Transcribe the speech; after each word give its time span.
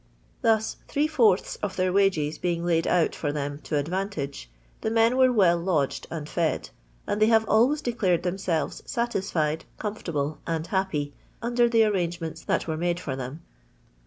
Thus, 0.41 0.77
three 0.87 1.05
fourths 1.07 1.57
of 1.57 1.75
their 1.75 1.93
wages 1.93 2.39
being 2.39 2.65
laid 2.65 2.87
out 2.87 3.13
for 3.13 3.31
them 3.31 3.59
to 3.65 3.77
advantage, 3.77 4.49
the 4.81 4.89
men 4.89 5.15
were 5.15 5.31
well 5.31 5.59
lodged 5.59 6.07
and 6.09 6.25
fod; 6.25 6.71
and 7.05 7.21
they 7.21 7.27
have 7.27 7.47
always 7.47 7.83
declared 7.83 8.23
themselves 8.23 8.81
satisfied, 8.87 9.65
comfortable, 9.77 10.39
and 10.47 10.65
happy, 10.65 11.13
under 11.39 11.69
the 11.69 11.83
anangements 11.83 12.43
that 12.45 12.65
were 12.67 12.77
made 12.77 12.99
for 12.99 13.15
tliem. 13.15 13.41